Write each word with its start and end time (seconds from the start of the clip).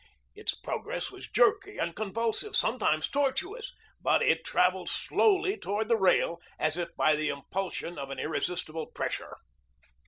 Its 0.33 0.55
progress 0.55 1.11
was 1.11 1.29
jerky 1.29 1.77
and 1.77 1.95
convulsive, 1.95 2.55
sometimes 2.55 3.07
tortuous, 3.07 3.71
but 4.01 4.23
it 4.23 4.43
traveled 4.43 4.89
slowly 4.89 5.55
toward 5.55 5.89
the 5.89 5.95
rail 5.95 6.41
as 6.57 6.75
if 6.75 6.95
by 6.95 7.15
the 7.15 7.29
impulsion 7.29 7.99
of 7.99 8.09
an 8.09 8.17
irresistible 8.17 8.87
pressure. 8.87 9.37